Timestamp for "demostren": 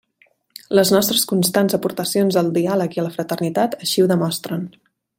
4.17-4.69